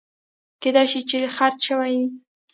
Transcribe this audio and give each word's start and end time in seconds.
کېدای 0.61 0.85
شي 0.91 1.01
چې 1.09 1.17
خرڅ 1.35 1.57
شوي 1.67 1.93
وي 1.99 2.07